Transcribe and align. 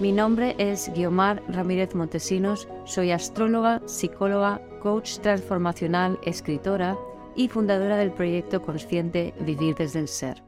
Mi 0.00 0.10
nombre 0.10 0.56
es 0.58 0.90
Guiomar 0.92 1.40
Ramírez 1.46 1.94
Montesinos, 1.94 2.66
soy 2.84 3.12
astróloga, 3.12 3.80
psicóloga, 3.86 4.60
coach 4.82 5.18
transformacional, 5.18 6.18
escritora 6.24 6.98
y 7.36 7.46
fundadora 7.46 7.96
del 7.96 8.10
proyecto 8.10 8.60
consciente 8.60 9.34
Vivir 9.38 9.76
desde 9.76 10.00
el 10.00 10.08
Ser. 10.08 10.42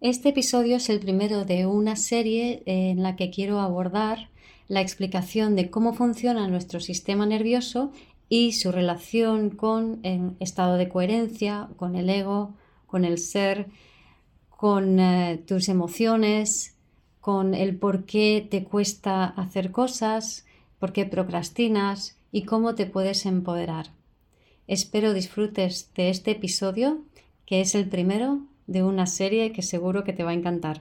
Este 0.00 0.28
episodio 0.28 0.76
es 0.76 0.88
el 0.90 1.00
primero 1.00 1.44
de 1.44 1.66
una 1.66 1.96
serie 1.96 2.62
en 2.66 3.02
la 3.02 3.16
que 3.16 3.30
quiero 3.30 3.58
abordar 3.58 4.30
la 4.68 4.80
explicación 4.80 5.56
de 5.56 5.68
cómo 5.68 5.92
funciona 5.92 6.46
nuestro 6.46 6.78
sistema 6.78 7.26
nervioso 7.26 7.90
y 8.28 8.52
su 8.52 8.70
relación 8.70 9.50
con 9.50 9.98
el 10.04 10.36
estado 10.38 10.76
de 10.76 10.88
coherencia, 10.88 11.68
con 11.76 11.96
el 11.96 12.08
ego, 12.08 12.54
con 12.86 13.04
el 13.04 13.18
ser, 13.18 13.66
con 14.50 15.00
eh, 15.00 15.42
tus 15.48 15.68
emociones, 15.68 16.71
con 17.22 17.54
el 17.54 17.76
por 17.76 18.04
qué 18.04 18.44
te 18.50 18.64
cuesta 18.64 19.24
hacer 19.24 19.70
cosas, 19.70 20.44
por 20.80 20.92
qué 20.92 21.06
procrastinas 21.06 22.18
y 22.32 22.42
cómo 22.42 22.74
te 22.74 22.84
puedes 22.84 23.26
empoderar. 23.26 23.86
Espero 24.66 25.14
disfrutes 25.14 25.94
de 25.94 26.10
este 26.10 26.32
episodio, 26.32 26.98
que 27.46 27.60
es 27.60 27.76
el 27.76 27.88
primero 27.88 28.40
de 28.66 28.82
una 28.82 29.06
serie 29.06 29.52
que 29.52 29.62
seguro 29.62 30.02
que 30.02 30.12
te 30.12 30.24
va 30.24 30.32
a 30.32 30.34
encantar. 30.34 30.80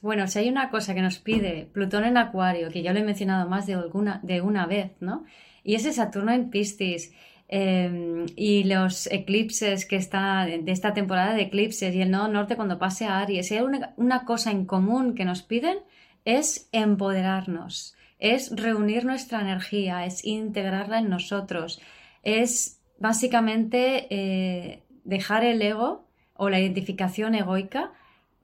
Bueno, 0.00 0.28
si 0.28 0.38
hay 0.38 0.48
una 0.48 0.70
cosa 0.70 0.94
que 0.94 1.02
nos 1.02 1.18
pide 1.18 1.68
Plutón 1.72 2.04
en 2.04 2.16
Acuario, 2.16 2.70
que 2.70 2.82
ya 2.82 2.92
lo 2.92 3.00
he 3.00 3.04
mencionado 3.04 3.48
más 3.48 3.66
de, 3.66 3.74
alguna, 3.74 4.20
de 4.22 4.42
una 4.42 4.66
vez, 4.66 4.92
¿no? 5.00 5.24
Y 5.64 5.74
ese 5.74 5.92
Saturno 5.92 6.30
en 6.30 6.48
Piscis 6.48 7.12
Em, 7.48 8.26
y 8.34 8.64
los 8.64 9.06
eclipses 9.06 9.86
que 9.86 9.94
está 9.94 10.44
de 10.46 10.72
esta 10.72 10.94
temporada 10.94 11.34
de 11.34 11.42
eclipses 11.42 11.94
y 11.94 12.02
el 12.02 12.10
nodo 12.10 12.26
norte 12.26 12.56
cuando 12.56 12.78
pase 12.78 13.06
a 13.06 13.20
Aries. 13.20 13.52
Hay 13.52 13.60
una, 13.60 14.24
cosa 14.24 14.50
en 14.50 14.66
común 14.66 15.14
que 15.14 15.24
nos 15.24 15.42
piden 15.42 15.78
es 16.24 16.68
empoderarnos, 16.72 17.94
es 18.18 18.50
reunir 18.56 19.04
nuestra 19.04 19.40
energía, 19.40 20.06
es 20.06 20.24
integrarla 20.24 20.98
en 20.98 21.08
nosotros, 21.08 21.80
es 22.24 22.80
básicamente 22.98 24.08
eh, 24.10 24.82
dejar 25.04 25.44
el 25.44 25.62
ego 25.62 26.04
o 26.34 26.48
la 26.48 26.58
identificación 26.58 27.36
egoica 27.36 27.92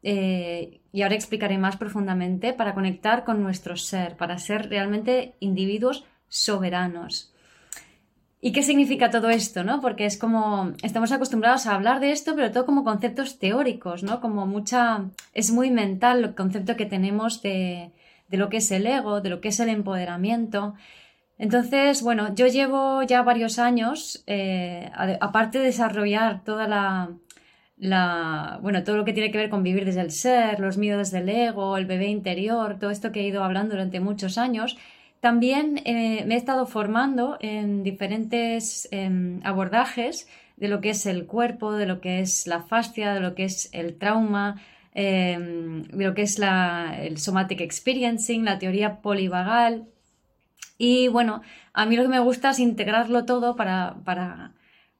eh, 0.04 0.80
y 0.92 1.02
ahora 1.02 1.16
explicaré 1.16 1.58
más 1.58 1.76
profundamente 1.76 2.52
para 2.52 2.74
conectar 2.74 3.24
con 3.24 3.42
nuestro 3.42 3.76
ser, 3.76 4.16
para 4.16 4.38
ser 4.38 4.68
realmente 4.68 5.34
individuos 5.40 6.04
soberanos. 6.28 7.31
¿Y 8.44 8.50
qué 8.50 8.64
significa 8.64 9.08
todo 9.10 9.30
esto? 9.30 9.62
¿no? 9.62 9.80
Porque 9.80 10.04
es 10.04 10.18
como, 10.18 10.72
estamos 10.82 11.12
acostumbrados 11.12 11.66
a 11.66 11.76
hablar 11.76 12.00
de 12.00 12.10
esto, 12.10 12.34
pero 12.34 12.50
todo 12.50 12.66
como 12.66 12.82
conceptos 12.82 13.38
teóricos, 13.38 14.02
¿no? 14.02 14.20
Como 14.20 14.46
mucha, 14.46 15.04
es 15.32 15.52
muy 15.52 15.70
mental 15.70 16.24
el 16.24 16.34
concepto 16.34 16.74
que 16.76 16.84
tenemos 16.84 17.40
de, 17.40 17.92
lo 18.30 18.48
que 18.48 18.56
es 18.56 18.72
el 18.72 18.84
ego, 18.88 19.20
de 19.20 19.30
lo 19.30 19.40
que 19.40 19.50
es 19.50 19.60
el 19.60 19.68
empoderamiento. 19.68 20.74
Entonces, 21.38 22.02
bueno, 22.02 22.34
yo 22.34 22.48
llevo 22.48 23.04
ya 23.04 23.22
varios 23.22 23.60
años, 23.60 24.24
eh, 24.26 24.90
aparte 25.20 25.58
de 25.58 25.66
desarrollar 25.66 26.42
toda 26.42 26.66
la, 26.66 27.10
la, 27.76 28.58
bueno, 28.60 28.82
todo 28.82 28.96
lo 28.96 29.04
que 29.04 29.12
tiene 29.12 29.30
que 29.30 29.38
ver 29.38 29.50
con 29.50 29.62
vivir 29.62 29.84
desde 29.84 30.00
el 30.00 30.10
ser, 30.10 30.58
los 30.58 30.78
miedos 30.78 31.12
del 31.12 31.28
ego, 31.28 31.76
el 31.76 31.86
bebé 31.86 32.08
interior, 32.08 32.78
todo 32.80 32.90
esto 32.90 33.12
que 33.12 33.20
he 33.20 33.26
ido 33.28 33.44
hablando 33.44 33.74
durante 33.74 34.00
muchos 34.00 34.36
años, 34.36 34.76
también 35.22 35.80
eh, 35.84 36.24
me 36.26 36.34
he 36.34 36.36
estado 36.36 36.66
formando 36.66 37.38
en 37.38 37.84
diferentes 37.84 38.88
em, 38.90 39.38
abordajes 39.44 40.26
de 40.56 40.66
lo 40.66 40.80
que 40.80 40.90
es 40.90 41.06
el 41.06 41.26
cuerpo, 41.26 41.74
de 41.74 41.86
lo 41.86 42.00
que 42.00 42.18
es 42.18 42.48
la 42.48 42.64
fascia, 42.64 43.14
de 43.14 43.20
lo 43.20 43.36
que 43.36 43.44
es 43.44 43.68
el 43.72 43.96
trauma, 43.98 44.60
em, 44.94 45.84
de 45.84 46.04
lo 46.06 46.14
que 46.14 46.22
es 46.22 46.40
el 46.40 47.18
somatic 47.18 47.60
experiencing, 47.60 48.44
la 48.44 48.58
teoría 48.58 49.00
polivagal. 49.00 49.86
Y 50.76 51.06
bueno, 51.06 51.42
a 51.72 51.86
mí 51.86 51.94
lo 51.94 52.02
que 52.02 52.08
me 52.08 52.18
gusta 52.18 52.50
es 52.50 52.58
integrarlo 52.58 53.24
todo 53.24 53.54
para, 53.54 53.98
para, 54.04 54.54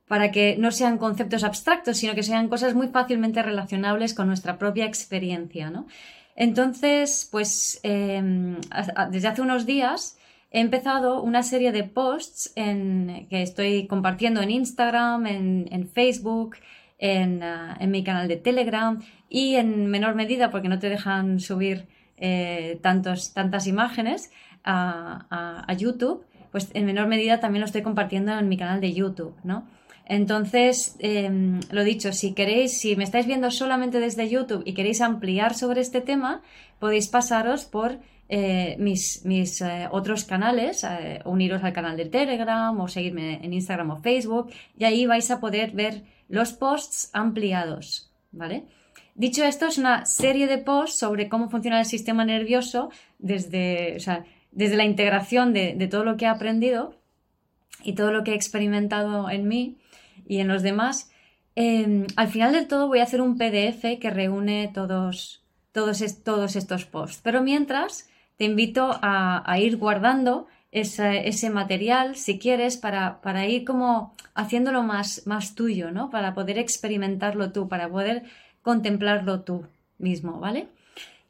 para 0.07 0.31
que 0.31 0.57
no 0.57 0.71
sean 0.71 0.99
conceptos 0.99 1.43
abstractos, 1.43 1.97
sino 1.97 2.15
que 2.15 2.23
sean 2.23 2.47
cosas 2.49 2.75
muy 2.77 2.87
fácilmente 2.87 3.43
relacionables 3.43 4.15
con 4.15 4.29
nuestra 4.29 4.57
propia 4.57 4.87
experiencia, 4.87 5.69
¿no? 5.71 5.89
Entonces, 6.35 7.29
pues 7.31 7.81
em, 7.83 8.61
desde 9.11 9.29
hace 9.29 9.43
unos 9.43 9.67
días 9.67 10.19
he 10.51 10.61
empezado 10.61 11.23
una 11.23 11.43
serie 11.43 11.73
de 11.73 11.85
posts 11.85 12.53
que 12.55 13.43
estoy 13.43 13.87
compartiendo 13.87 14.41
en 14.43 14.51
Instagram, 14.51 15.27
en, 15.27 15.89
Facebook, 15.89 16.57
en, 16.99 17.43
ah, 17.43 17.77
en, 17.81 17.91
mi 17.91 18.05
canal 18.05 18.29
de 18.29 18.37
Telegram 18.37 19.01
y 19.29 19.55
en 19.57 19.87
menor 19.87 20.15
medida, 20.15 20.51
porque 20.51 20.69
no 20.69 20.79
te 20.79 20.89
dejan 20.91 21.41
subir 21.41 21.87
eh, 22.19 22.79
tantas 22.83 23.67
imágenes 23.67 24.31
a, 24.65 25.75
YouTube, 25.77 26.25
pues 26.53 26.71
en 26.75 26.87
menor 26.87 27.09
medida 27.09 27.41
también 27.41 27.61
lo 27.61 27.67
estoy 27.67 27.83
compartiendo 27.83 28.39
en 28.39 28.49
mi 28.49 28.57
canal 28.57 28.81
de 28.81 28.93
YouTube, 28.93 29.35
¿no? 29.43 29.67
Entonces, 30.05 30.97
em, 30.99 31.61
lo 31.71 31.85
dicho, 31.85 32.13
si 32.13 32.35
queréis, 32.35 32.79
si 32.79 32.97
me 32.97 33.05
estáis 33.05 33.27
viendo 33.27 33.51
solamente 33.51 33.99
desde 33.99 34.29
YouTube 34.29 34.63
y 34.67 34.75
queréis 34.75 35.01
ampliar 35.01 35.55
sobre 35.55 35.81
este 35.81 36.01
tema, 36.01 36.43
podéis 36.79 37.09
pasaros 37.09 37.65
por 37.65 37.99
eh, 38.29 38.77
mis, 38.79 39.25
mis 39.25 39.61
eh, 39.61 39.89
otros 39.91 40.25
canales, 40.25 40.85
eh, 40.85 41.21
uniros 41.25 41.63
al 41.65 41.73
canal 41.73 41.97
de 41.97 42.07
Telegram 42.07 42.79
o 42.81 42.89
seguirme 42.89 43.41
en 43.43 43.53
Instagram 43.53 43.91
o 43.91 43.97
Facebook 43.97 44.51
y 44.77 44.85
ahí 44.85 45.07
vais 45.07 45.31
a 45.31 45.41
poder 45.41 45.73
ver 45.73 46.03
los 46.29 46.53
posts 46.53 47.11
ampliados, 47.13 48.11
¿vale? 48.33 48.65
Dicho 49.15 49.45
esto, 49.45 49.67
es 49.67 49.77
una 49.77 50.07
serie 50.07 50.47
de 50.47 50.59
posts 50.59 50.99
sobre 50.99 51.29
cómo 51.29 51.51
funciona 51.51 51.79
el 51.79 51.85
sistema 51.85 52.25
nervioso 52.25 52.91
desde, 53.19 53.99
desde 54.53 54.77
la 54.77 54.85
integración 54.85 55.53
de, 55.53 55.89
todo 55.91 56.05
lo 56.05 56.17
que 56.17 56.27
he 56.27 56.29
aprendido 56.29 56.95
y 57.83 57.95
todo 57.95 58.13
lo 58.13 58.23
que 58.23 58.33
he 58.33 58.35
experimentado 58.35 59.29
en 59.31 59.49
mí 59.49 59.79
y 60.29 60.39
en 60.39 60.49
los 60.49 60.63
demás, 60.63 61.11
em, 61.57 62.07
al 62.17 62.29
final 62.29 62.53
del 62.53 62.69
todo 62.69 62.87
voy 62.87 63.01
a 63.01 63.05
hacer 63.05 63.21
un 63.21 63.37
PDF 63.37 63.99
que 63.99 64.11
reúne 64.11 64.71
todos, 64.73 65.43
todos, 65.73 66.01
todos 66.23 66.55
estos 66.55 66.85
posts. 66.85 67.21
Pero 67.23 67.43
mientras, 67.43 68.09
te 68.37 68.45
invito 68.45 68.99
a, 69.03 69.59
ir 69.59 69.77
guardando 69.77 70.47
ese, 70.71 71.51
material, 71.51 72.17
si 72.17 72.39
quieres, 72.39 72.77
para, 72.77 73.21
para, 73.21 73.47
ir 73.47 73.65
como 73.65 74.15
haciéndolo 74.35 74.83
más, 74.83 75.27
más 75.27 75.55
tuyo, 75.55 75.91
¿no? 75.91 76.11
Para 76.11 76.35
poder 76.35 76.59
experimentarlo 76.59 77.53
tú, 77.53 77.69
para 77.69 77.89
poder 77.89 78.23
contemplarlo 78.63 79.41
tú 79.41 79.67
mismo, 79.99 80.41
¿vale? 80.41 80.69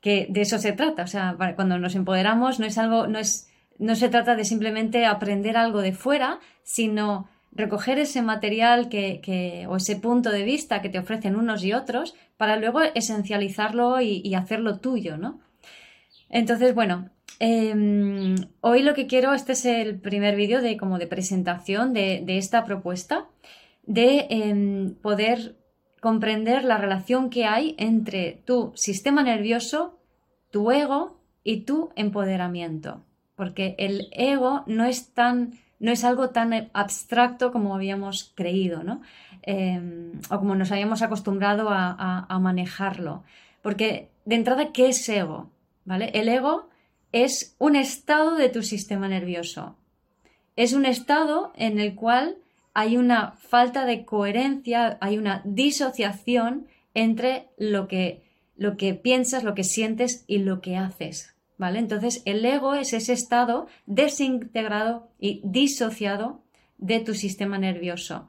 Que 0.03 0.27
de 0.29 0.43
eso 0.43 0.59
se 0.59 0.73
trata. 0.73 1.05
O 1.05 1.07
sea, 1.07 1.37
cuando 1.57 1.79
nos 1.79 1.95
empoderamos 1.95 2.61
no 2.61 2.67
es 2.67 2.77
algo, 2.77 3.07
no 3.07 3.19
es, 3.19 3.49
no 3.79 3.97
se 3.97 4.11
trata 4.11 4.37
de 4.37 4.45
simplemente 4.45 5.07
aprender 5.07 5.57
algo 5.57 5.81
de 5.81 5.93
fuera, 5.93 6.41
sino 6.63 7.29
recoger 7.53 7.99
ese 7.99 8.23
material 8.23 8.89
que, 8.89 9.67
o 9.69 9.77
ese 9.77 9.97
punto 9.97 10.31
de 10.31 10.43
vista 10.43 10.81
que 10.83 10.89
te 10.89 10.99
ofrecen 10.99 11.37
unos 11.37 11.63
y 11.65 11.73
otros 11.73 12.15
para 12.37 12.57
luego 12.57 12.81
esencializarlo 12.95 14.01
y, 14.01 14.35
hacerlo 14.35 14.79
tuyo, 14.79 15.19
¿no? 15.19 15.41
Entonces, 16.31 16.75
bueno, 16.75 17.11
em, 17.39 18.37
hoy 18.61 18.83
lo 18.83 18.95
que 18.95 19.07
quiero, 19.07 19.35
este 19.35 19.53
es 19.53 19.67
el 19.67 20.01
primer 20.01 20.35
vídeo 20.35 20.63
de 20.63 20.77
como 20.79 20.99
de 20.99 21.07
presentación 21.07 21.93
de, 21.93 22.25
esta 22.27 22.65
propuesta, 22.65 23.27
de 23.83 24.27
em, 24.31 24.95
poder 24.95 25.57
comprender 26.03 26.65
la 26.65 26.79
relación 26.79 27.31
que 27.31 27.45
hay 27.45 27.77
entre 27.79 28.43
tu 28.45 28.73
sistema 28.75 29.23
nervioso, 29.23 30.01
tu 30.51 30.73
ego 30.73 31.21
y 31.45 31.61
tu 31.61 31.91
empoderamiento. 31.95 33.05
Porque 33.37 33.77
el 33.79 34.09
ego 34.11 34.65
no 34.67 34.85
es 34.85 35.15
tan 35.15 35.53
no 35.79 35.93
es 35.93 36.05
algo 36.05 36.31
tan 36.31 36.71
abstracto 36.73 37.53
como 37.53 37.75
habíamos 37.75 38.33
creído, 38.35 38.83
¿no? 38.83 39.01
Em, 39.43 40.21
o 40.29 40.39
como 40.39 40.57
nos 40.57 40.73
habíamos 40.73 41.03
acostumbrado 41.03 41.69
a, 41.71 42.39
manejarlo. 42.41 43.23
Porque 43.63 44.11
de 44.25 44.35
entrada, 44.35 44.73
¿qué 44.73 44.89
es 44.89 45.09
ego? 45.09 45.51
¿Vale? 45.85 46.11
El 46.15 46.29
ego 46.29 46.69
es 47.13 47.55
un 47.59 47.77
estado 47.77 48.35
de 48.35 48.49
tu 48.49 48.63
sistema 48.65 49.07
nervioso. 49.07 49.77
Es 50.57 50.73
un 50.73 50.85
estado 50.85 51.53
en 51.55 51.79
el 51.79 51.95
cual 51.95 52.39
hay 52.75 52.97
una 52.97 53.33
falta 53.33 53.85
de 53.85 54.05
coherencia, 54.05 54.99
hay 55.01 55.19
una 55.19 55.43
disociación 55.45 56.67
entre 56.95 57.49
lo 57.59 57.89
que, 57.89 58.23
lo 58.57 58.77
que 58.77 58.95
piensas, 58.95 59.45
lo 59.45 59.55
que 59.55 59.65
sientes 59.65 60.25
y 60.27 60.39
lo 60.39 60.61
que 60.61 60.77
haces. 60.77 61.35
¿vale? 61.59 61.79
Entonces 61.79 62.23
el 62.25 62.45
ego 62.45 62.75
es 62.75 62.93
ese 62.93 63.13
estado 63.13 63.67
desintegrado 63.87 65.09
y 65.19 65.41
disociado 65.45 66.43
de 66.79 67.01
tu 67.01 67.15
sistema 67.15 67.59
nervioso. 67.59 68.29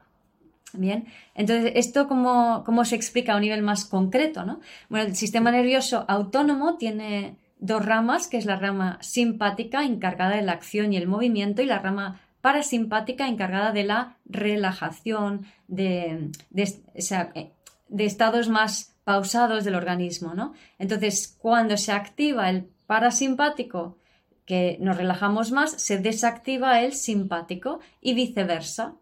Bien, 0.75 1.05
entonces, 1.35 1.71
¿esto 1.75 2.07
cómo, 2.07 2.63
cómo, 2.65 2.83
se 2.83 2.95
explica 2.95 3.33
a 3.33 3.35
un 3.35 3.43
nivel 3.43 3.61
más 3.61 3.85
concreto? 3.85 4.43
¿no? 4.43 4.59
Bueno, 4.89 5.05
el 5.05 5.15
sistema 5.15 5.51
nervioso 5.51 6.03
autónomo 6.07 6.77
tiene 6.77 7.37
dos 7.59 7.85
ramas, 7.85 8.27
que 8.27 8.37
es 8.37 8.45
la 8.45 8.55
rama 8.55 8.97
simpática 9.01 9.83
encargada 9.83 10.35
de 10.35 10.41
la 10.41 10.53
acción 10.53 10.91
y 10.91 10.97
el 10.97 11.07
movimiento 11.07 11.61
y 11.61 11.65
la 11.65 11.79
rama 11.79 12.21
parasimpática 12.43 13.29
encargada 13.29 13.71
de 13.71 13.85
la 13.85 14.17
relajación, 14.25 15.45
de, 15.69 16.29
de, 16.49 18.05
estados 18.05 18.49
más 18.49 18.97
pausados 19.05 19.63
del 19.63 19.75
organismo. 19.75 20.33
¿no? 20.33 20.53
Entonces, 20.77 21.37
cuando 21.39 21.77
se 21.77 21.93
activa 21.93 22.49
el 22.49 22.65
parasimpático, 22.85 23.97
que 24.45 24.75
nos 24.81 24.97
relajamos 24.97 25.53
más, 25.53 25.71
se 25.71 25.99
desactiva 25.99 26.81
el 26.81 26.91
simpático 26.91 27.79
y 28.01 28.13
viceversa. 28.13 28.95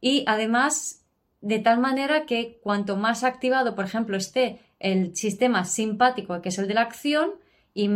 Y 0.00 0.24
además, 0.26 1.04
de 1.40 1.60
tal 1.60 1.78
manera 1.78 2.26
que 2.26 2.58
cuanto 2.64 2.96
más 2.96 3.22
activado, 3.22 3.76
por 3.76 3.84
ejemplo, 3.84 4.16
esté 4.16 4.58
el 4.80 5.14
sistema 5.14 5.64
simpático, 5.66 6.42
que 6.42 6.48
es 6.48 6.58
el 6.58 6.66
de 6.66 6.74
la 6.74 6.82
acción, 6.82 7.30
y 7.74 7.88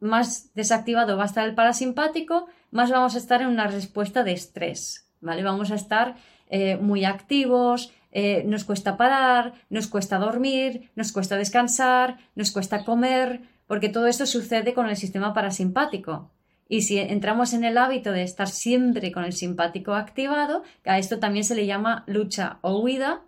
más 0.00 0.54
desactivado 0.54 1.18
va 1.18 1.24
a 1.24 1.26
estar 1.26 1.46
el 1.46 1.54
parasimpático, 1.54 2.46
más 2.70 2.90
vamos 2.90 3.14
a 3.14 3.18
estar 3.18 3.42
en 3.42 3.48
una 3.48 3.66
respuesta 3.66 4.24
de 4.24 4.32
estrés, 4.32 5.08
¿vale? 5.20 5.42
Vamos 5.42 5.70
a 5.70 5.74
estar 5.74 6.16
eh, 6.48 6.76
muy 6.76 7.04
activos, 7.04 7.92
eh, 8.12 8.42
nos 8.46 8.64
cuesta 8.64 8.96
parar, 8.96 9.52
nos 9.68 9.86
cuesta 9.86 10.18
dormir, 10.18 10.90
nos 10.96 11.12
cuesta 11.12 11.36
descansar, 11.36 12.18
nos 12.34 12.50
cuesta 12.50 12.84
comer, 12.84 13.42
porque 13.66 13.88
todo 13.88 14.06
esto 14.06 14.26
sucede 14.26 14.74
con 14.74 14.88
el 14.88 14.96
sistema 14.96 15.34
parasimpático. 15.34 16.30
Y 16.68 16.82
si 16.82 16.98
entramos 16.98 17.52
en 17.54 17.64
el 17.64 17.78
hábito 17.78 18.12
de 18.12 18.22
estar 18.22 18.48
siempre 18.48 19.12
con 19.12 19.24
el 19.24 19.32
simpático 19.32 19.94
activado, 19.94 20.62
a 20.84 20.98
esto 20.98 21.18
también 21.18 21.44
se 21.44 21.54
le 21.54 21.66
llama 21.66 22.04
lucha 22.06 22.58
o 22.60 22.78
huida, 22.80 23.22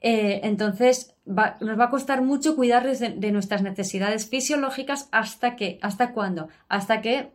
eh, 0.00 0.40
entonces 0.42 1.14
nos 1.24 1.78
va 1.78 1.84
a 1.84 1.90
costar 1.90 2.20
mucho 2.20 2.56
cuidar 2.56 2.84
de, 2.86 3.32
nuestras 3.32 3.62
necesidades 3.62 4.28
fisiológicas 4.28 5.08
hasta 5.12 5.56
que, 5.56 5.78
¿hasta 5.80 6.12
cuándo? 6.12 6.48
Hasta 6.68 7.00
que 7.00 7.32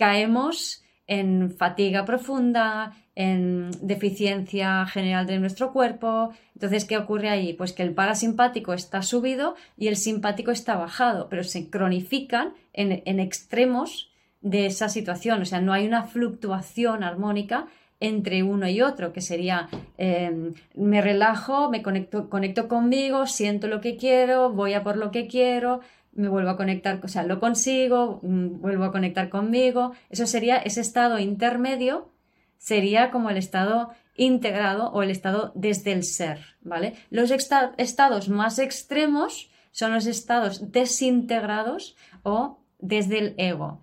caemos 0.00 0.82
en 1.06 1.50
fatiga 1.50 2.06
profunda, 2.06 2.96
en 3.14 3.70
deficiencia 3.82 4.86
general 4.86 5.26
de 5.26 5.38
nuestro 5.38 5.74
cuerpo. 5.74 6.30
Entonces, 6.54 6.86
¿qué 6.86 6.96
ocurre 6.96 7.28
ahí? 7.28 7.52
Pues 7.52 7.74
que 7.74 7.82
el 7.82 7.92
parasimpático 7.92 8.72
está 8.72 9.02
subido 9.02 9.56
y 9.76 9.88
el 9.88 9.96
simpático 9.96 10.52
está 10.52 10.76
bajado, 10.76 11.28
pero 11.28 11.44
se 11.44 11.68
cronifican 11.68 12.54
en, 12.72 13.02
en 13.04 13.20
extremos 13.20 14.10
de 14.40 14.64
esa 14.64 14.88
situación. 14.88 15.42
O 15.42 15.44
sea, 15.44 15.60
no 15.60 15.74
hay 15.74 15.86
una 15.86 16.04
fluctuación 16.04 17.04
armónica 17.04 17.66
entre 18.00 18.42
uno 18.42 18.66
y 18.66 18.80
otro, 18.80 19.12
que 19.12 19.20
sería 19.20 19.68
em, 19.98 20.54
me 20.74 21.02
relajo, 21.02 21.70
me 21.70 21.82
conecto, 21.82 22.30
conecto 22.30 22.66
conmigo, 22.66 23.26
siento 23.26 23.68
lo 23.68 23.82
que 23.82 23.96
quiero, 23.96 24.50
voy 24.50 24.72
a 24.72 24.82
por 24.82 24.96
lo 24.96 25.10
que 25.10 25.26
quiero, 25.26 25.80
me 26.12 26.28
vuelvo 26.28 26.50
a 26.50 26.56
conectar, 26.56 27.00
o 27.02 27.08
sea, 27.08 27.22
lo 27.22 27.40
consigo, 27.40 28.20
mm, 28.22 28.60
vuelvo 28.60 28.84
a 28.84 28.92
conectar 28.92 29.28
conmigo. 29.28 29.92
Eso 30.10 30.26
sería 30.26 30.56
ese 30.56 30.80
estado 30.80 31.18
intermedio, 31.18 32.10
sería 32.58 33.10
como 33.10 33.30
el 33.30 33.36
estado 33.36 33.90
integrado 34.16 34.90
o 34.92 35.02
el 35.02 35.10
estado 35.10 35.52
desde 35.54 35.92
el 35.92 36.04
ser, 36.04 36.40
¿vale? 36.60 36.94
Los 37.10 37.30
estados 37.30 38.28
más 38.28 38.58
extremos 38.58 39.50
son 39.72 39.92
los 39.94 40.06
estados 40.06 40.72
desintegrados 40.72 41.96
o 42.22 42.58
desde 42.78 43.18
el 43.18 43.34
ego. 43.38 43.80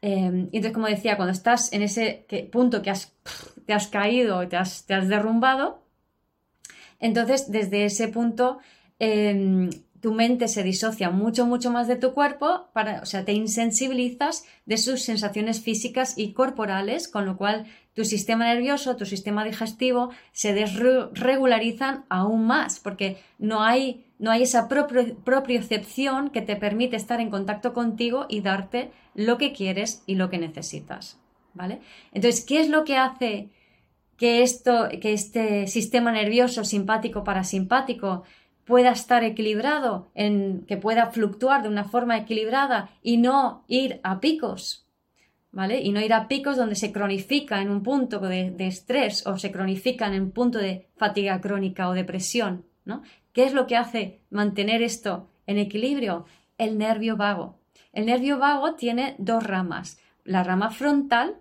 Y 0.00 0.08
entonces, 0.08 0.72
como 0.72 0.86
decía, 0.86 1.16
cuando 1.16 1.32
estás 1.32 1.72
en 1.72 1.82
ese 1.82 2.26
punto 2.52 2.82
que 2.82 2.90
has, 2.90 3.12
te 3.66 3.72
has 3.72 3.88
caído, 3.88 4.46
te 4.46 4.56
has, 4.56 4.84
te 4.86 4.94
has 4.94 5.08
derrumbado, 5.08 5.82
entonces 7.00 7.50
desde 7.50 7.84
ese 7.84 8.08
punto 8.08 8.58
em, 8.98 9.70
tu 10.00 10.12
mente 10.12 10.48
se 10.48 10.62
disocia 10.62 11.10
mucho, 11.10 11.46
mucho 11.46 11.70
más 11.70 11.88
de 11.88 11.96
tu 11.96 12.14
cuerpo, 12.14 12.68
para, 12.72 13.00
o 13.02 13.06
sea, 13.06 13.24
te 13.24 13.32
insensibilizas 13.32 14.44
de 14.66 14.76
sus 14.76 15.02
sensaciones 15.02 15.60
físicas 15.60 16.16
y 16.16 16.32
corporales, 16.32 17.08
con 17.08 17.26
lo 17.26 17.36
cual 17.36 17.66
tu 17.94 18.04
sistema 18.04 18.44
nervioso, 18.44 18.96
tu 18.96 19.06
sistema 19.06 19.44
digestivo 19.44 20.10
se 20.32 20.54
desregularizan 20.54 22.04
aún 22.08 22.46
más, 22.46 22.78
porque 22.78 23.18
no 23.38 23.62
hay, 23.62 24.06
no 24.18 24.30
hay 24.30 24.42
esa 24.42 24.68
propiocepción 24.68 26.30
que 26.30 26.42
te 26.42 26.56
permite 26.56 26.96
estar 26.96 27.20
en 27.20 27.30
contacto 27.30 27.72
contigo 27.72 28.26
y 28.28 28.40
darte 28.40 28.92
lo 29.14 29.36
que 29.36 29.52
quieres 29.52 30.02
y 30.06 30.14
lo 30.14 30.30
que 30.30 30.38
necesitas. 30.38 31.18
¿Vale? 31.54 31.80
Entonces, 32.12 32.44
¿qué 32.44 32.60
es 32.60 32.68
lo 32.68 32.84
que 32.84 32.96
hace 32.96 33.48
que, 34.18 34.42
esto, 34.42 34.88
que 35.00 35.12
este 35.12 35.66
sistema 35.68 36.12
nervioso 36.12 36.64
simpático 36.64 37.24
parasimpático 37.24 38.24
pueda 38.68 38.90
estar 38.90 39.24
equilibrado, 39.24 40.10
en, 40.14 40.66
que 40.68 40.76
pueda 40.76 41.06
fluctuar 41.06 41.62
de 41.62 41.70
una 41.70 41.84
forma 41.84 42.18
equilibrada 42.18 42.90
y 43.02 43.16
no 43.16 43.64
ir 43.66 43.98
a 44.02 44.20
picos, 44.20 44.86
¿vale? 45.52 45.80
Y 45.80 45.90
no 45.90 46.02
ir 46.02 46.12
a 46.12 46.28
picos 46.28 46.58
donde 46.58 46.74
se 46.74 46.92
cronifica 46.92 47.62
en 47.62 47.70
un 47.70 47.82
punto 47.82 48.20
de, 48.20 48.54
estrés 48.58 49.26
o 49.26 49.38
se 49.38 49.50
cronifica 49.50 50.06
en 50.06 50.22
un 50.22 50.30
punto 50.32 50.58
de 50.58 50.86
fatiga 50.98 51.40
crónica 51.40 51.88
o 51.88 51.94
depresión, 51.94 52.66
¿no? 52.84 53.02
¿Qué 53.32 53.44
es 53.44 53.54
lo 53.54 53.66
que 53.66 53.76
hace 53.76 54.20
mantener 54.28 54.82
esto 54.82 55.30
en 55.46 55.56
equilibrio? 55.56 56.26
El 56.58 56.76
nervio 56.76 57.16
vago. 57.16 57.58
El 57.94 58.04
nervio 58.04 58.38
vago 58.38 58.74
tiene 58.74 59.14
dos 59.16 59.42
ramas, 59.42 59.98
la 60.24 60.44
rama 60.44 60.70
frontal 60.70 61.36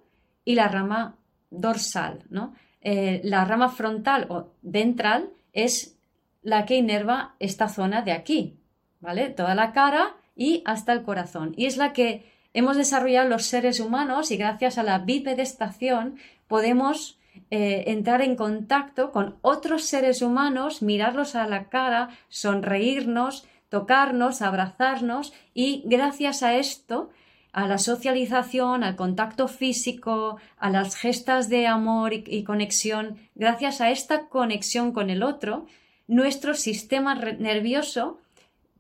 y 0.46 0.56
la 0.56 0.70
rama 0.70 1.18
dorsal, 1.50 2.24
¿no? 2.30 2.56
Eh, 2.80 3.20
la 3.26 3.44
rama 3.44 3.68
frontal 3.68 4.28
o 4.30 4.54
ventral 4.62 5.30
es 5.52 5.97
la 6.42 6.66
que 6.66 6.76
inerva 6.76 7.36
esta 7.40 7.70
zona 7.70 8.02
de 8.02 8.12
aquí, 8.12 8.58
¿vale? 9.00 9.30
Toda 9.30 9.56
la 9.56 9.72
cara 9.74 10.16
y 10.36 10.62
hasta 10.66 10.94
el 10.94 11.04
corazón. 11.04 11.54
Y 11.58 11.66
es 11.66 11.78
la 11.78 11.94
que 11.94 12.32
hemos 12.54 12.78
desarrollado 12.78 13.30
los 13.30 13.46
seres 13.46 13.80
humanos 13.80 14.32
y 14.32 14.38
gracias 14.38 14.78
a 14.78 14.84
la 14.84 15.00
bipedestación 15.00 16.18
podemos 16.48 17.20
eh, 17.52 17.84
entrar 17.88 18.22
en 18.22 18.36
contacto 18.36 19.12
con 19.12 19.38
otros 19.42 19.84
seres 19.84 20.22
humanos, 20.22 20.82
mirarlos 20.82 21.36
a 21.36 21.48
la 21.48 21.70
cara, 21.70 22.10
sonreírnos, 22.30 23.46
tocarnos, 23.70 24.42
abrazarnos 24.42 25.34
y 25.54 25.84
gracias 25.86 26.44
a 26.44 26.56
esto 26.56 27.10
a 27.58 27.68
la 27.68 27.80
socialización, 27.80 28.84
al 28.84 28.96
contacto 28.96 29.48
físico, 29.48 30.38
a 30.60 30.70
las 30.70 30.96
gestas 30.96 31.50
de 31.50 31.66
amor 31.66 32.14
y, 32.14 32.44
conexión, 32.44 33.18
gracias 33.34 33.82
a 33.82 33.90
esta 33.90 34.28
conexión 34.28 34.92
con 34.92 35.10
el 35.10 35.24
otro, 35.24 35.66
nuestro 36.08 36.54
sistema 36.54 37.16
nervioso 37.16 38.20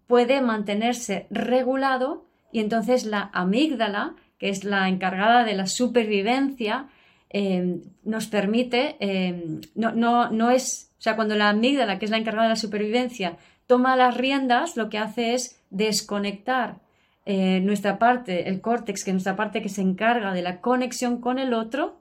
puede 0.07 0.41
mantenerse 0.41 1.27
regulado 1.29 2.25
y 2.51 2.60
entonces 2.60 3.05
la 3.05 3.29
amígdala, 3.34 4.15
que 4.39 4.50
es 4.50 4.63
la 4.63 4.88
encargada 4.88 5.43
de 5.43 5.53
la 5.53 5.67
supervivencia, 5.67 6.88
em, 7.29 7.81
nos 8.03 8.27
permite, 8.27 8.96
em, 9.00 9.62
no, 9.75 9.91
no, 9.91 10.29
no 10.29 10.50
es, 10.51 10.91
o 10.98 11.01
sea, 11.01 11.15
cuando 11.15 11.36
la 11.36 11.50
amígdala, 11.50 12.00
que 12.00 12.05
es 12.05 12.12
la 12.12 12.17
encargada 12.17 12.48
de 12.48 12.53
la 12.53 12.55
supervivencia, 12.55 13.38
toma 13.67 13.98
las 13.98 14.15
riendas, 14.15 14.77
lo 14.77 14.89
que 14.89 14.98
hace 14.98 15.34
es 15.34 15.62
desconectar 15.69 16.79
eh, 17.25 17.60
nuestra 17.60 18.00
parte, 18.00 18.48
el 18.48 18.62
córtex, 18.62 19.03
que 19.03 19.12
es 19.12 19.15
nuestra 19.15 19.36
parte 19.36 19.62
que 19.62 19.67
se 19.67 19.81
encarga 19.81 20.34
de 20.34 20.41
la 20.41 20.62
conexión 20.62 21.19
con 21.19 21.39
el 21.39 21.53
otro, 21.53 21.97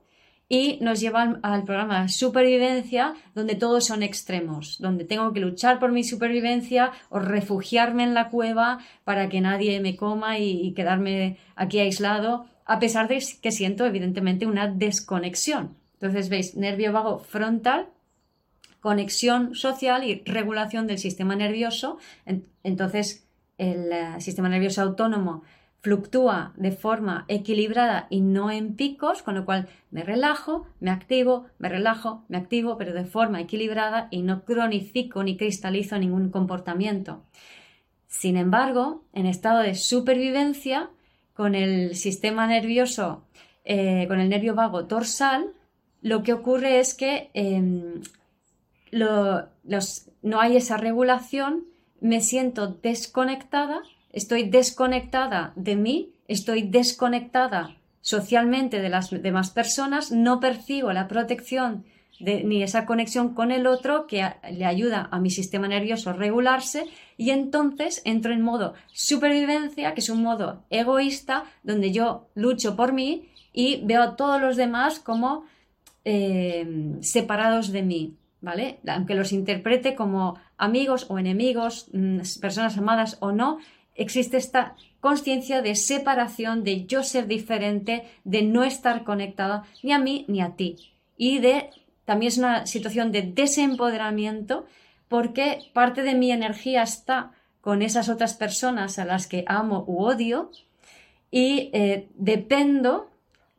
y 0.49 0.79
nos 0.81 1.01
llevan 1.01 1.41
al 1.43 1.65
programa 1.65 2.09
supervivencia 2.09 3.15
donde 3.35 3.57
todos 3.57 3.87
son 3.87 4.03
extremos, 4.03 4.79
donde 4.79 5.05
tengo 5.05 5.33
que 5.33 5.41
luchar 5.41 5.79
por 5.79 5.91
mi 5.91 6.05
supervivencia 6.05 6.93
o 7.09 7.19
refugiarme 7.19 8.05
en 8.05 8.15
la 8.15 8.29
cueva 8.29 8.79
para 9.05 9.29
que 9.29 9.41
nadie 9.41 9.81
me 9.81 9.97
coma 9.97 10.39
y, 10.39 10.73
quedarme 10.73 11.39
aquí 11.57 11.81
aislado, 11.81 12.47
a 12.65 12.79
pesar 12.79 13.09
de 13.09 13.23
que 13.43 13.51
siento 13.51 13.85
evidentemente 13.87 14.47
una 14.47 14.69
desconexión. 14.69 15.77
Entonces, 15.95 16.29
veis, 16.29 16.57
nervio 16.57 16.93
vago 16.93 17.19
frontal, 17.19 17.89
conexión 18.81 19.55
social 19.55 20.05
y 20.05 20.23
regulación 20.27 20.87
del 20.87 20.99
sistema 20.99 21.35
nervioso. 21.35 21.99
Entonces, 22.63 23.27
el 23.59 23.91
eh, 23.91 24.21
sistema 24.21 24.49
nervioso 24.49 24.83
autónomo 24.83 25.43
fluctúa 25.87 26.53
de 26.57 26.73
forma 26.73 27.27
equilibrada 27.29 28.09
y 28.11 28.21
no 28.21 28.51
en 28.51 28.75
picos, 28.75 29.23
con 29.23 29.37
lo 29.37 29.45
cual 29.45 29.69
me 29.93 30.03
relajo, 30.03 30.67
me 30.81 30.91
activo, 30.91 31.47
me 31.61 31.69
relajo, 31.69 32.25
me 32.27 32.39
activo, 32.39 32.77
pero 32.77 32.93
de 32.93 33.05
forma 33.05 33.41
equilibrada 33.41 34.09
y 34.11 34.23
no 34.23 34.43
cronifico 34.43 35.23
ni 35.23 35.37
cristalizo 35.37 35.97
ningún 35.97 36.31
comportamiento. 36.31 37.23
Sin 38.09 38.37
embargo, 38.37 39.05
en 39.13 39.27
estado 39.27 39.61
de 39.61 39.77
supervivencia, 39.77 40.91
con 41.35 41.55
el 41.55 41.95
sistema 41.95 42.49
nervioso, 42.49 43.23
eh, 43.65 44.07
con 44.09 44.19
el 44.19 44.29
nervio 44.29 44.57
vago 44.57 44.83
dorsal, 44.83 45.53
lo 46.03 46.25
que 46.25 46.33
ocurre 46.33 46.81
es 46.81 46.95
que 46.95 47.31
em, 47.33 48.01
no 48.91 50.41
hay 50.41 50.57
esa 50.57 50.79
regulación, 50.79 51.65
me 52.01 52.21
siento 52.23 52.67
desconectada 52.67 53.85
estoy 54.17 54.49
desconectada 54.49 55.53
de 55.57 55.77
mí, 55.77 56.15
estoy 56.27 56.63
desconectada 56.63 57.77
socialmente 58.01 58.81
de 58.81 58.89
las 58.89 59.11
demás 59.11 59.51
personas, 59.51 60.11
no 60.11 60.41
percibo 60.41 60.93
la 60.93 61.07
protección 61.07 61.85
ni 62.19 62.63
esa 62.63 62.87
conexión 62.87 63.35
con 63.35 63.53
el 63.53 63.67
otro 63.67 64.07
que 64.07 64.25
le 64.51 64.65
ayuda 64.65 65.07
a 65.11 65.21
mi 65.21 65.29
sistema 65.29 65.69
nervioso 65.69 66.09
a 66.09 66.15
regularse 66.15 66.87
y 67.19 67.29
entonces 67.29 68.01
entro 68.07 68.33
en 68.33 68.41
modo 68.41 68.73
supervivencia, 68.91 69.93
que 69.93 70.01
es 70.01 70.09
un 70.09 70.23
modo 70.23 70.65
egoísta, 70.71 71.45
donde 71.63 71.93
yo 71.93 72.29
lucho 72.35 72.75
por 72.75 72.95
mí 72.95 73.29
y 73.53 73.83
veo 73.85 74.03
a 74.03 74.17
todos 74.17 74.41
los 74.41 74.57
demás 74.57 74.99
como 74.99 75.45
eh, 76.07 76.95
separados 77.03 77.71
de 77.71 77.83
mí, 77.83 78.15
¿vale? 78.41 78.81
Aunque 78.87 79.15
los 79.15 79.33
interprete 79.33 79.95
como 79.95 80.39
amigos 80.57 81.05
o 81.11 81.19
enemigos, 81.19 81.89
mm, 81.93 82.21
personas 82.41 82.79
amadas 82.79 83.19
o 83.21 83.33
no, 83.33 83.59
existe 83.97 84.37
esta 84.37 84.77
conciencia 85.01 85.63
de 85.63 85.75
separación, 85.75 86.65
de 86.65 86.87
yo 86.87 87.03
ser 87.03 87.27
diferente, 87.27 88.05
de 88.25 88.43
no 88.43 88.65
estar 88.65 89.05
conectada 89.05 89.65
ni 89.83 89.93
a 89.93 89.99
mí 89.99 90.25
ni 90.29 90.41
a 90.41 90.57
ti 90.57 90.77
y 91.17 91.39
de 91.39 91.71
también 92.05 92.29
es 92.29 92.39
una 92.39 92.67
situación 92.67 93.11
de 93.11 93.23
desempoderamiento 93.23 94.67
porque 95.09 95.71
parte 95.73 96.03
de 96.03 96.15
mi 96.15 96.31
energía 96.31 96.83
está 96.83 97.33
con 97.61 97.83
esas 97.83 98.09
otras 98.09 98.35
personas 98.35 98.99
a 98.99 99.05
las 99.05 99.27
que 99.27 99.45
amo 99.49 99.85
u 99.87 100.05
odio 100.05 100.51
y 101.31 101.71
eh, 101.73 102.09
dependo 102.15 103.11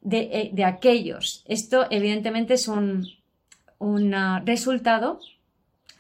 eh, 0.10 0.50
de, 0.54 0.64
aquellos. 0.64 1.44
Esto 1.48 1.88
evidentemente 1.90 2.54
es 2.54 2.70
un, 2.70 3.08
un 3.80 4.14
resultado 4.46 5.20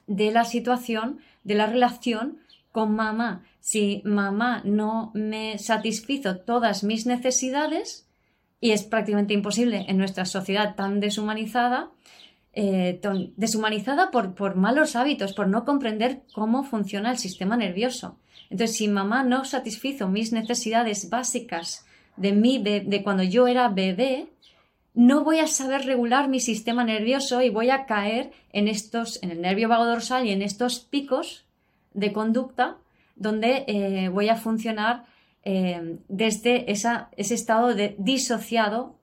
de 0.05 0.31
la 0.31 0.45
situación, 0.45 1.19
de 1.43 1.55
la 1.55 1.67
relación 1.67 2.39
con 2.71 2.95
mamá. 2.95 3.43
Si 3.67 4.01
mamá 4.05 4.61
no 4.63 5.11
me 5.13 5.57
satisfizo 5.57 6.37
todas 6.37 6.85
mis 6.85 7.05
necesidades, 7.05 8.07
y 8.61 8.71
es 8.71 8.83
prácticamente 8.83 9.33
imposible 9.33 9.83
en 9.89 9.97
nuestra 9.97 10.23
sociedad 10.23 10.75
tan 10.75 11.01
deshumanizada, 11.01 11.91
eh, 12.53 13.01
deshumanizada 13.35 14.09
por, 14.09 14.35
por 14.35 14.55
malos 14.55 14.95
hábitos, 14.95 15.33
por 15.33 15.49
no 15.49 15.65
comprender 15.65 16.21
cómo 16.33 16.63
funciona 16.63 17.11
el 17.11 17.17
sistema 17.17 17.57
nervioso. 17.57 18.17
Entonces, 18.49 18.77
si 18.77 18.87
mamá 18.87 19.23
no 19.23 19.43
satisfizo 19.43 20.07
mis 20.07 20.31
necesidades 20.31 21.09
básicas 21.09 21.85
de 22.15 22.31
mí, 22.31 22.59
de, 22.59 23.01
cuando 23.03 23.23
yo 23.23 23.47
era 23.47 23.67
bebé, 23.67 24.29
no 24.93 25.25
voy 25.25 25.39
a 25.39 25.47
saber 25.47 25.81
regular 25.85 26.29
mi 26.29 26.39
sistema 26.39 26.85
nervioso 26.85 27.41
y 27.41 27.49
voy 27.49 27.69
a 27.69 27.85
caer 27.85 28.31
en 28.53 28.69
estos, 28.69 29.21
en 29.21 29.31
el 29.31 29.41
nervio 29.41 29.67
vago 29.67 29.87
dorsal 29.87 30.25
y 30.25 30.31
en 30.31 30.41
estos 30.41 30.79
picos 30.79 31.43
de 31.93 32.13
conducta 32.13 32.77
donde 33.17 33.65
eh, 33.67 34.09
voy 34.09 34.29
a 34.29 34.35
funcionar 34.35 35.05
eh, 35.43 35.97
desde 36.07 36.71
ese 36.71 37.07
estado 37.17 37.73
de 37.73 37.95
disociado 37.97 38.97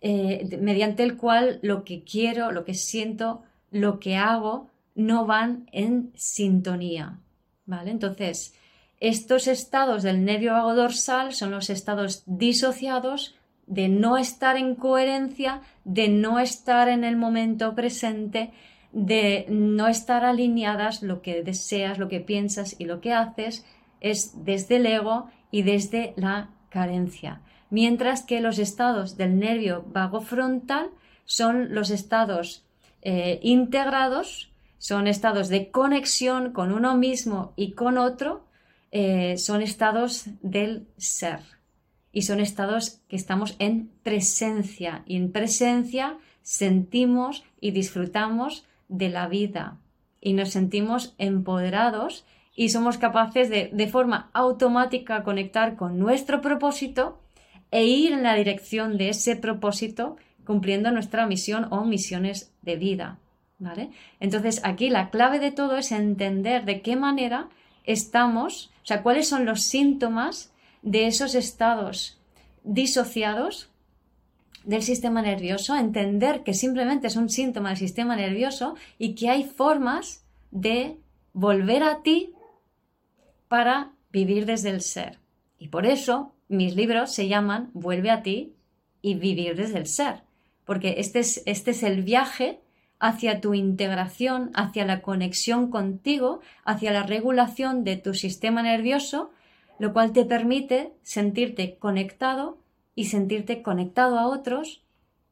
eh, 0.00 0.58
mediante 0.60 1.04
el 1.04 1.16
cual 1.16 1.60
lo 1.62 1.84
que 1.84 2.02
quiero, 2.02 2.50
lo 2.50 2.64
que 2.64 2.74
siento, 2.74 3.42
lo 3.70 4.00
que 4.00 4.16
hago 4.16 4.68
no 4.94 5.26
van 5.26 5.68
en 5.70 6.12
sintonía. 6.16 7.18
¿Vale? 7.66 7.92
Entonces, 7.92 8.54
estos 8.98 9.46
estados 9.46 10.02
del 10.02 10.24
nervio 10.24 10.52
vago 10.52 10.74
dorsal 10.74 11.32
son 11.32 11.52
los 11.52 11.70
estados 11.70 12.24
disociados 12.26 13.36
de 13.66 13.88
no 13.88 14.18
estar 14.18 14.56
en 14.56 14.74
coherencia, 14.74 15.62
de 15.84 16.08
no 16.08 16.40
estar 16.40 16.88
en 16.88 17.04
el 17.04 17.16
momento 17.16 17.74
presente, 17.74 18.52
de 18.92 19.46
no 19.48 19.88
estar 19.88 20.24
alineadas 20.24 21.02
lo 21.02 21.22
que 21.22 21.42
deseas, 21.42 21.98
lo 21.98 22.08
que 22.08 22.20
piensas 22.20 22.76
y 22.78 22.84
lo 22.84 23.00
que 23.00 23.12
haces 23.12 23.64
es 24.00 24.44
desde 24.44 24.76
el 24.76 24.86
ego 24.86 25.30
y 25.50 25.62
desde 25.62 26.12
la 26.16 26.50
carencia. 26.68 27.40
Mientras 27.70 28.22
que 28.22 28.40
los 28.40 28.58
estados 28.58 29.16
del 29.16 29.38
nervio 29.38 29.84
vago 29.88 30.20
frontal 30.20 30.90
son 31.24 31.74
los 31.74 31.90
estados 31.90 32.66
eh, 33.00 33.40
integrados, 33.42 34.52
son 34.78 35.06
estados 35.06 35.48
de 35.48 35.70
conexión 35.70 36.52
con 36.52 36.72
uno 36.72 36.96
mismo 36.96 37.54
y 37.56 37.72
con 37.72 37.96
otro, 37.96 38.44
eh, 38.90 39.38
son 39.38 39.62
estados 39.62 40.26
del 40.42 40.86
ser. 40.98 41.40
Y 42.12 42.22
son 42.22 42.40
estados 42.40 43.00
que 43.08 43.16
estamos 43.16 43.56
en 43.58 43.90
presencia. 44.02 45.02
Y 45.06 45.16
en 45.16 45.32
presencia 45.32 46.18
sentimos 46.42 47.42
y 47.58 47.70
disfrutamos 47.70 48.66
de 48.92 49.08
la 49.08 49.26
vida 49.26 49.78
y 50.20 50.34
nos 50.34 50.50
sentimos 50.50 51.14
empoderados 51.18 52.24
y 52.54 52.68
somos 52.68 52.98
capaces 52.98 53.48
de, 53.48 53.70
de 53.72 53.88
forma 53.88 54.30
automática 54.34 55.24
conectar 55.24 55.76
con 55.76 55.98
nuestro 55.98 56.42
propósito 56.42 57.18
e 57.70 57.86
ir 57.86 58.12
en 58.12 58.22
la 58.22 58.34
dirección 58.34 58.98
de 58.98 59.08
ese 59.08 59.34
propósito 59.34 60.16
cumpliendo 60.44 60.90
nuestra 60.90 61.26
misión 61.26 61.66
o 61.70 61.84
misiones 61.84 62.52
de 62.60 62.76
vida. 62.76 63.18
¿vale? 63.58 63.90
Entonces 64.20 64.60
aquí 64.62 64.90
la 64.90 65.08
clave 65.08 65.38
de 65.38 65.52
todo 65.52 65.78
es 65.78 65.90
entender 65.90 66.66
de 66.66 66.82
qué 66.82 66.94
manera 66.94 67.48
estamos, 67.84 68.70
o 68.82 68.86
sea, 68.86 69.02
cuáles 69.02 69.28
son 69.28 69.46
los 69.46 69.62
síntomas 69.62 70.52
de 70.82 71.06
esos 71.06 71.34
estados 71.34 72.18
disociados 72.62 73.71
del 74.64 74.82
sistema 74.82 75.22
nervioso, 75.22 75.76
entender 75.76 76.42
que 76.42 76.54
simplemente 76.54 77.06
es 77.06 77.16
un 77.16 77.28
síntoma 77.28 77.70
del 77.70 77.78
sistema 77.78 78.16
nervioso 78.16 78.74
y 78.98 79.14
que 79.14 79.28
hay 79.28 79.44
formas 79.44 80.24
de 80.50 80.96
volver 81.32 81.82
a 81.82 82.02
ti 82.02 82.32
para 83.48 83.92
vivir 84.10 84.46
desde 84.46 84.70
el 84.70 84.80
ser. 84.80 85.18
Y 85.58 85.68
por 85.68 85.86
eso 85.86 86.32
mis 86.48 86.76
libros 86.76 87.12
se 87.12 87.28
llaman 87.28 87.70
Vuelve 87.72 88.10
a 88.10 88.22
ti 88.22 88.54
y 89.00 89.14
vivir 89.14 89.56
desde 89.56 89.78
el 89.78 89.86
ser, 89.86 90.22
porque 90.64 90.96
este 90.98 91.20
es, 91.20 91.42
este 91.46 91.72
es 91.72 91.82
el 91.82 92.02
viaje 92.02 92.60
hacia 93.00 93.40
tu 93.40 93.52
integración, 93.52 94.52
hacia 94.54 94.84
la 94.84 95.02
conexión 95.02 95.70
contigo, 95.70 96.40
hacia 96.64 96.92
la 96.92 97.02
regulación 97.02 97.82
de 97.82 97.96
tu 97.96 98.14
sistema 98.14 98.62
nervioso, 98.62 99.32
lo 99.80 99.92
cual 99.92 100.12
te 100.12 100.24
permite 100.24 100.92
sentirte 101.02 101.76
conectado 101.78 102.58
y 102.94 103.04
sentirte 103.04 103.62
conectado 103.62 104.18
a 104.18 104.28
otros 104.28 104.82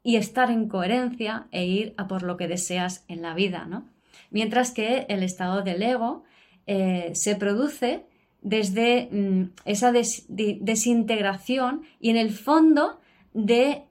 y 0.02 0.16
estar 0.16 0.50
en 0.50 0.68
coherencia 0.68 1.46
e 1.50 1.66
ir 1.66 1.94
a 1.96 2.08
por 2.08 2.22
lo 2.22 2.36
que 2.36 2.48
deseas 2.48 3.04
en 3.08 3.22
la 3.22 3.34
vida, 3.34 3.66
¿no? 3.66 3.84
Mientras 4.30 4.70
que 4.72 5.06
el 5.08 5.22
estado 5.22 5.62
del 5.62 5.82
ego 5.82 6.24
eh, 6.66 7.10
se 7.14 7.36
produce 7.36 8.04
desde 8.42 9.08
mm, 9.10 9.52
esa 9.64 9.92
desintegración 9.92 11.82
y 12.00 12.10
en 12.10 12.16
el 12.16 12.30
fondo 12.30 13.00
de 13.34 13.84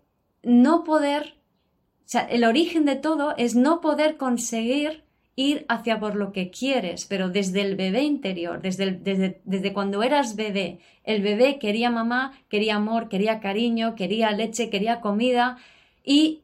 no 0.44 0.84
poder, 0.84 1.36
o 2.00 2.10
sea, 2.10 2.22
el 2.22 2.44
origen 2.44 2.86
de 2.86 2.96
todo 2.96 3.36
es 3.38 3.56
no 3.56 3.82
poder 3.82 4.18
conseguir 4.18 5.04
ir 5.40 5.66
hacia 5.70 6.02
por 6.02 6.16
lo 6.16 6.34
que 6.34 6.52
quieres, 6.52 7.06
pero 7.06 7.30
desde 7.30 7.62
el 7.62 7.78
bebé 7.78 8.04
interior, 8.04 8.62
desde, 8.62 8.92
desde, 8.92 9.40
desde 9.46 9.72
cuando 9.72 10.04
eras 10.04 10.36
bebé, 10.36 10.80
el 11.06 11.22
bebé 11.22 11.60
quería 11.60 11.90
mamá, 11.90 12.34
quería 12.50 12.76
amor, 12.76 13.08
quería 13.08 13.40
cariño, 13.40 13.96
quería 13.96 14.32
leche, 14.32 14.70
quería 14.70 15.00
comida 15.00 15.58
y 16.04 16.42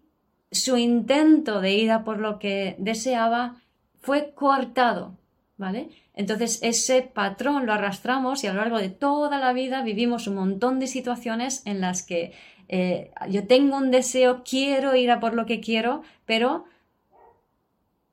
su 0.49 0.77
intento 0.77 1.59
de 1.59 1.73
ir 1.73 1.91
a 1.91 2.05
por 2.05 2.21
lo 2.21 2.39
que 2.39 2.77
deseaba 2.79 3.61
fue 3.99 4.31
coartado, 4.33 5.17
¿vale? 5.57 5.89
Entonces 6.13 6.59
ese 6.61 7.01
patrón 7.01 7.65
lo 7.65 7.73
arrastramos 7.73 8.45
y 8.45 8.47
a 8.47 8.53
lo 8.53 8.61
largo 8.61 8.77
de 8.77 8.89
toda 8.89 9.39
la 9.39 9.51
vida 9.51 9.83
vivimos 9.83 10.25
un 10.27 10.35
montón 10.35 10.79
de 10.79 10.87
situaciones 10.87 11.63
en 11.65 11.81
las 11.81 12.01
que 12.01 12.31
eh, 12.69 13.11
yo 13.29 13.45
tengo 13.45 13.75
un 13.75 13.91
deseo, 13.91 14.43
quiero 14.49 14.95
ir 14.95 15.11
a 15.11 15.19
por 15.19 15.33
lo 15.33 15.45
que 15.45 15.59
quiero, 15.59 16.01
pero 16.25 16.63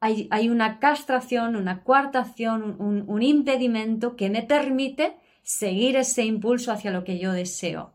hay, 0.02 0.48
una 0.48 0.80
castración, 0.80 1.54
una 1.54 1.84
coartación, 1.84 2.74
un, 2.80 3.22
impedimento 3.22 4.16
que 4.16 4.30
me 4.30 4.42
permite 4.42 5.14
seguir 5.44 5.94
ese 5.94 6.24
impulso 6.24 6.72
hacia 6.72 6.90
lo 6.90 7.04
que 7.04 7.20
yo 7.20 7.32
deseo. 7.32 7.92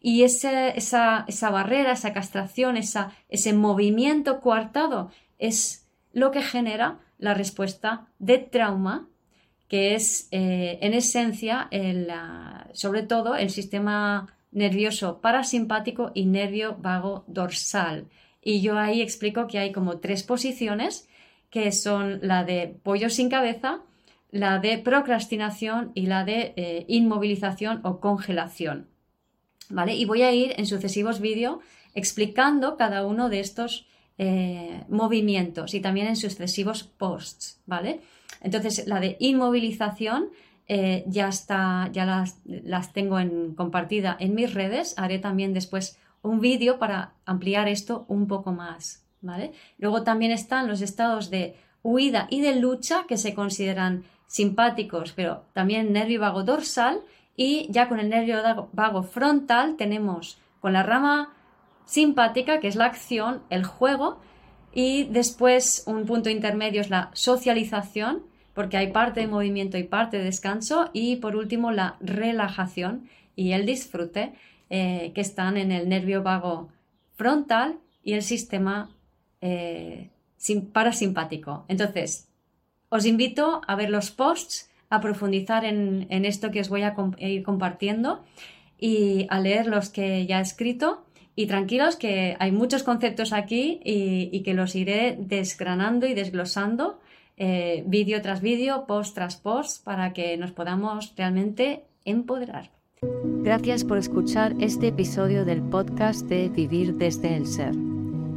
Y 0.00 0.22
esa, 0.22 0.68
esa, 0.68 1.50
barrera, 1.50 1.92
esa 1.92 2.12
castración, 2.12 2.76
ese 2.76 3.52
movimiento 3.52 4.40
coartado 4.40 5.10
es 5.38 5.88
lo 6.12 6.30
que 6.30 6.42
genera 6.42 7.00
la 7.18 7.34
respuesta 7.34 8.06
de 8.20 8.38
trauma 8.38 9.08
que 9.66 9.94
es 9.94 10.28
eh, 10.32 10.78
en 10.82 10.94
esencia, 10.94 11.68
sobre 12.72 13.02
todo, 13.02 13.36
el 13.36 13.50
sistema 13.50 14.36
nervioso 14.50 15.20
parasimpático 15.20 16.10
y 16.12 16.26
nervio 16.26 16.76
vago 16.80 17.24
dorsal. 17.28 18.08
Y 18.42 18.62
yo 18.62 18.78
ahí 18.78 19.00
explico 19.00 19.46
que 19.46 19.58
hay 19.58 19.70
como 19.70 19.98
tres 19.98 20.24
posiciones, 20.24 21.08
que 21.50 21.72
son 21.72 22.20
la 22.22 22.44
de 22.44 22.78
pollo 22.82 23.10
sin 23.10 23.28
cabeza, 23.28 23.80
la 24.30 24.58
de 24.58 24.78
procrastinación 24.78 25.92
y 25.94 26.06
la 26.06 26.24
de 26.24 26.54
eh, 26.56 26.84
inmovilización 26.88 27.80
o 27.84 28.00
congelación. 28.00 28.88
¿Vale? 29.68 29.94
Y 29.94 30.04
voy 30.04 30.22
a 30.22 30.32
ir 30.32 30.54
en 30.56 30.66
sucesivos 30.66 31.20
vídeos 31.20 31.58
explicando 31.94 32.76
cada 32.76 33.04
uno 33.04 33.28
de 33.28 33.40
estos 33.40 33.86
eh, 34.18 34.84
movimientos 34.88 35.74
y 35.74 35.80
también 35.80 36.06
en 36.06 36.16
sucesivos 36.16 36.82
posts, 36.84 37.60
¿vale? 37.66 38.00
Entonces, 38.42 38.86
la 38.86 39.00
de 39.00 39.16
inmovilización 39.18 40.30
eh, 40.68 41.04
ya 41.06 41.28
está, 41.28 41.88
ya 41.92 42.04
las, 42.44 42.92
tengo 42.92 43.18
en, 43.18 43.54
compartida 43.54 44.16
en 44.20 44.34
mis 44.34 44.54
redes. 44.54 44.94
Haré 44.98 45.18
también 45.18 45.52
después 45.52 45.98
un 46.22 46.40
vídeo 46.40 46.78
para 46.78 47.14
ampliar 47.24 47.68
esto 47.68 48.04
un 48.08 48.26
poco 48.26 48.52
más. 48.52 49.04
Luego 49.78 50.02
también 50.02 50.32
están 50.32 50.68
los 50.68 50.80
estados 50.80 51.30
de 51.30 51.56
huida 51.82 52.26
y 52.30 52.40
de 52.40 52.56
lucha 52.56 53.04
que 53.08 53.16
se 53.16 53.34
consideran 53.34 54.04
simpáticos, 54.26 55.12
pero 55.12 55.44
también 55.52 55.92
nervio 55.92 56.20
vago 56.20 56.44
dorsal 56.44 57.00
y 57.36 57.66
ya 57.70 57.88
con 57.88 58.00
el 58.00 58.08
nervio 58.08 58.68
vago 58.72 59.02
frontal 59.02 59.76
tenemos 59.76 60.38
con 60.60 60.72
la 60.72 60.82
rama 60.82 61.32
simpática, 61.84 62.60
que 62.60 62.68
es 62.68 62.76
la 62.76 62.86
acción, 62.86 63.42
el 63.50 63.64
juego, 63.64 64.20
y 64.72 65.04
después 65.04 65.82
un 65.86 66.06
punto 66.06 66.30
intermedio 66.30 66.80
es 66.80 66.90
la 66.90 67.10
socialización, 67.14 68.22
porque 68.54 68.76
hay 68.76 68.92
parte 68.92 69.20
de 69.20 69.26
movimiento 69.26 69.76
y 69.78 69.82
parte 69.82 70.18
de 70.18 70.24
descanso, 70.24 70.90
y 70.92 71.16
por 71.16 71.34
último 71.34 71.72
la 71.72 71.96
relajación 72.00 73.08
y 73.34 73.52
el 73.52 73.66
disfrute, 73.66 74.34
eh, 74.68 75.10
que 75.14 75.20
están 75.20 75.56
en 75.56 75.72
el 75.72 75.88
nervio 75.88 76.22
vago 76.22 76.68
frontal 77.16 77.80
y 78.04 78.12
el 78.12 78.22
sistema 78.22 78.90
eh, 79.40 80.10
parasimpático. 80.72 81.64
Entonces, 81.68 82.28
os 82.88 83.06
invito 83.06 83.60
a 83.66 83.76
ver 83.76 83.90
los 83.90 84.10
posts, 84.10 84.70
a 84.88 85.00
profundizar 85.00 85.64
en, 85.64 86.06
esto 86.24 86.50
que 86.50 86.60
os 86.60 86.68
voy 86.68 86.82
a 86.82 86.94
ir 87.18 87.42
compartiendo 87.44 88.24
y 88.76 89.26
a 89.28 89.38
leer 89.38 89.66
los 89.66 89.90
que 89.90 90.26
ya 90.26 90.38
he 90.38 90.42
escrito. 90.42 91.04
Y 91.36 91.46
tranquilos 91.46 91.96
que 91.96 92.36
hay 92.40 92.50
muchos 92.50 92.82
conceptos 92.82 93.32
aquí 93.32 93.80
y, 93.84 94.42
que 94.42 94.52
los 94.52 94.74
iré 94.74 95.16
desgranando 95.18 96.06
y 96.06 96.14
desglosando 96.14 97.00
eh, 97.36 97.84
vídeo 97.86 98.20
tras 98.20 98.40
vídeo, 98.40 98.84
post 98.86 99.14
tras 99.14 99.36
post, 99.36 99.84
para 99.84 100.12
que 100.12 100.36
nos 100.36 100.50
podamos 100.50 101.14
realmente 101.16 101.84
empoderar. 102.04 102.70
Gracias 103.42 103.84
por 103.84 103.96
escuchar 103.96 104.54
este 104.60 104.88
episodio 104.88 105.44
del 105.44 105.62
podcast 105.62 106.26
de 106.26 106.48
Vivir 106.50 106.94
desde 106.96 107.36
el 107.36 107.46
Ser. 107.46 107.89